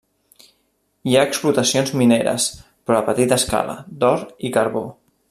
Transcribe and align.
Hi 1.09 1.17
ha 1.17 1.25
explotacions 1.31 1.93
mineres, 2.03 2.47
però 2.89 2.99
a 3.01 3.05
petita 3.11 3.41
escala, 3.43 3.77
d'or 4.05 4.29
i 4.51 4.57
carbó. 4.57 4.87